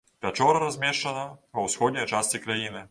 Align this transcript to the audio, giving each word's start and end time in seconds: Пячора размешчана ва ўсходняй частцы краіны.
Пячора 0.25 0.61
размешчана 0.63 1.27
ва 1.59 1.67
ўсходняй 1.69 2.11
частцы 2.15 2.45
краіны. 2.49 2.79